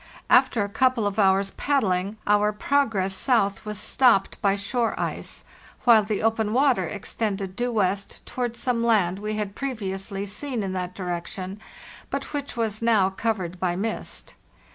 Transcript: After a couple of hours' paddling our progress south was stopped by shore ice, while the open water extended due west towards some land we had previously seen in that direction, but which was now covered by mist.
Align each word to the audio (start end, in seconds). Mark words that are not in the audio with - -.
After 0.31 0.63
a 0.63 0.67
couple 0.69 1.05
of 1.05 1.19
hours' 1.19 1.51
paddling 1.51 2.17
our 2.25 2.51
progress 2.51 3.13
south 3.13 3.65
was 3.67 3.77
stopped 3.77 4.41
by 4.41 4.55
shore 4.55 4.99
ice, 4.99 5.43
while 5.83 6.01
the 6.01 6.23
open 6.23 6.53
water 6.53 6.85
extended 6.85 7.55
due 7.55 7.71
west 7.71 8.25
towards 8.25 8.57
some 8.57 8.83
land 8.83 9.19
we 9.19 9.35
had 9.35 9.53
previously 9.53 10.25
seen 10.25 10.63
in 10.63 10.73
that 10.73 10.95
direction, 10.95 11.59
but 12.09 12.33
which 12.33 12.57
was 12.57 12.81
now 12.81 13.11
covered 13.11 13.59
by 13.59 13.75
mist. 13.75 14.33